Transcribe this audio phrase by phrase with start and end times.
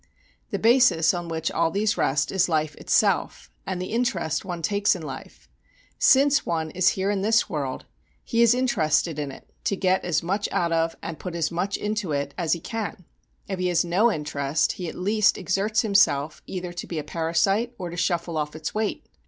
[0.49, 4.95] The basis on which all these rest is life itself, and the interest one takes
[4.95, 5.47] in life.
[5.99, 7.85] Since one is here in this world
[8.23, 11.77] he is interested in it, to get as much out of and put as much
[11.77, 13.05] into it as he can;
[13.47, 17.75] if he has no interest he at least exerts himself either to be a parasite
[17.77, 19.05] or to shuffle off its weight.